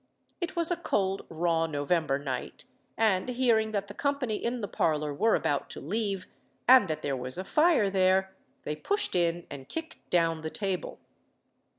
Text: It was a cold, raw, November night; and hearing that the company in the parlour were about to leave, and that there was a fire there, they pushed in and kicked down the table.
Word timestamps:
It 0.39 0.55
was 0.55 0.71
a 0.71 0.77
cold, 0.77 1.27
raw, 1.29 1.67
November 1.67 2.17
night; 2.17 2.65
and 2.97 3.29
hearing 3.29 3.69
that 3.71 3.85
the 3.85 3.93
company 3.93 4.33
in 4.37 4.61
the 4.61 4.67
parlour 4.67 5.13
were 5.13 5.35
about 5.35 5.69
to 5.69 5.79
leave, 5.79 6.25
and 6.67 6.87
that 6.87 7.03
there 7.03 7.15
was 7.15 7.37
a 7.37 7.43
fire 7.43 7.87
there, 7.91 8.33
they 8.63 8.75
pushed 8.75 9.13
in 9.13 9.45
and 9.51 9.69
kicked 9.69 9.99
down 10.09 10.41
the 10.41 10.49
table. 10.49 10.99